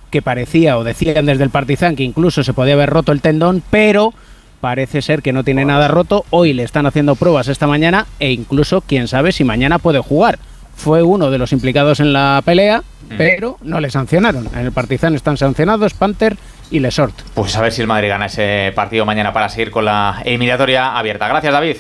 que 0.10 0.22
parecía 0.22 0.78
o 0.78 0.84
decían 0.84 1.26
desde 1.26 1.44
el 1.44 1.50
Partizan 1.50 1.96
que 1.96 2.04
incluso 2.04 2.44
se 2.44 2.54
podía 2.54 2.74
haber 2.74 2.90
roto 2.90 3.12
el 3.12 3.22
tendón, 3.22 3.62
pero 3.70 4.14
parece 4.62 5.02
ser 5.02 5.22
que 5.22 5.34
no 5.34 5.44
tiene 5.44 5.66
nada 5.66 5.88
roto. 5.88 6.26
Hoy 6.30 6.54
le 6.54 6.64
están 6.64 6.86
haciendo 6.86 7.16
pruebas 7.16 7.48
esta 7.48 7.68
mañana 7.68 8.08
e 8.20 8.32
incluso 8.32 8.82
quién 8.82 9.08
sabe 9.08 9.32
si 9.32 9.44
mañana 9.44 9.80
puede 9.80 10.00
jugar. 10.00 10.40
Fue 10.76 11.02
uno 11.02 11.32
de 11.32 11.40
los 11.40 11.54
implicados 11.54 12.00
en 12.00 12.14
la 12.14 12.42
pelea, 12.46 12.84
pero 13.18 13.58
no 13.64 13.80
le 13.80 13.90
sancionaron. 13.90 14.48
En 14.54 14.60
el 14.60 14.72
Partizan 14.72 15.16
están 15.16 15.36
sancionados 15.38 15.96
Panther 15.96 16.38
y 16.70 16.80
Lesort. 16.80 17.16
Pues 17.34 17.56
a 17.56 17.62
ver 17.62 17.72
si 17.72 17.82
el 17.82 17.88
Madrid 17.88 18.10
gana 18.10 18.28
ese 18.28 18.72
partido 18.76 19.06
mañana 19.06 19.34
para 19.34 19.50
seguir 19.50 19.72
con 19.72 19.86
la 19.86 20.22
eliminatoria 20.24 20.96
abierta. 20.96 21.28
Gracias 21.28 21.52
David. 21.52 21.78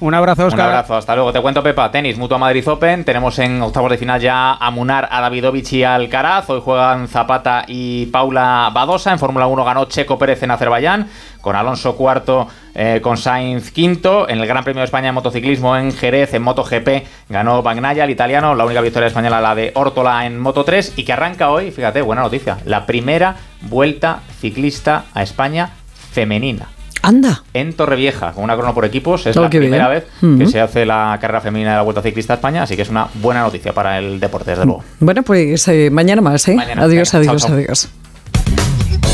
Un 0.00 0.12
abrazo, 0.12 0.46
Oscar. 0.46 0.66
Un 0.66 0.66
abrazo, 0.66 0.96
hasta 0.96 1.14
luego. 1.14 1.32
Te 1.32 1.40
cuento, 1.40 1.62
Pepa. 1.62 1.90
Tenis, 1.90 2.18
Mutua 2.18 2.36
Madrid 2.36 2.66
Open. 2.68 3.04
Tenemos 3.04 3.38
en 3.38 3.62
octavos 3.62 3.90
de 3.90 3.96
final 3.96 4.20
ya 4.20 4.54
a 4.54 4.70
Munar, 4.72 5.08
a 5.10 5.20
Davidovich 5.20 5.72
y 5.74 5.84
a 5.84 5.94
Alcaraz. 5.94 6.50
Hoy 6.50 6.60
juegan 6.62 7.06
Zapata 7.06 7.64
y 7.68 8.06
Paula 8.06 8.70
Badosa. 8.74 9.12
En 9.12 9.20
Fórmula 9.20 9.46
1 9.46 9.64
ganó 9.64 9.84
Checo 9.84 10.18
Pérez 10.18 10.42
en 10.42 10.50
Azerbaiyán, 10.50 11.08
con 11.40 11.54
Alonso 11.54 11.96
cuarto, 11.96 12.48
eh, 12.74 12.98
con 13.02 13.16
Sainz 13.16 13.70
quinto. 13.70 14.28
En 14.28 14.40
el 14.40 14.48
Gran 14.48 14.64
Premio 14.64 14.80
de 14.80 14.86
España 14.86 15.08
en 15.08 15.14
motociclismo 15.14 15.76
en 15.76 15.92
Jerez, 15.92 16.34
en 16.34 16.42
MotoGP, 16.42 17.06
ganó 17.28 17.62
Bagnaia, 17.62 18.04
el 18.04 18.10
italiano. 18.10 18.54
La 18.56 18.64
única 18.64 18.80
victoria 18.80 19.06
española, 19.06 19.40
la 19.40 19.54
de 19.54 19.70
Órtola 19.74 20.26
en 20.26 20.40
Moto 20.40 20.64
3. 20.64 20.94
Y 20.96 21.04
que 21.04 21.12
arranca 21.12 21.50
hoy, 21.50 21.70
fíjate, 21.70 22.02
buena 22.02 22.22
noticia, 22.22 22.58
la 22.64 22.84
primera 22.84 23.36
vuelta 23.60 24.20
ciclista 24.40 25.04
a 25.14 25.22
España 25.22 25.70
femenina. 26.12 26.73
Anda. 27.06 27.42
en 27.54 27.72
Torrevieja, 27.74 28.32
con 28.32 28.44
una 28.44 28.56
crono 28.56 28.74
por 28.74 28.84
equipos. 28.84 29.26
Es 29.26 29.36
Oh, 29.36 29.42
la 29.42 29.50
primera 29.50 29.88
bien. 29.88 30.02
vez 30.20 30.38
que 30.38 30.46
se 30.46 30.60
hace 30.60 30.84
la 30.86 31.16
carrera 31.20 31.40
femenina 31.40 31.70
de 31.70 31.76
la 31.76 31.82
Vuelta 31.82 32.02
Ciclista 32.02 32.34
a 32.34 32.36
España, 32.36 32.62
así 32.62 32.76
que 32.76 32.82
es 32.82 32.88
una 32.88 33.08
buena 33.14 33.42
noticia 33.42 33.72
para 33.72 33.98
el 33.98 34.18
deporte, 34.20 34.50
desde 34.50 34.64
luego. 34.64 34.82
Bueno, 35.00 35.22
pues 35.22 35.66
eh, 35.68 35.90
mañana 35.90 36.20
más, 36.22 36.46
¿eh? 36.48 36.54
Mañana. 36.54 36.82
adiós, 36.82 37.10
Venga, 37.12 37.24
chao, 37.26 37.30
adiós, 37.30 37.42
chao. 37.46 37.54
adiós. 37.56 37.88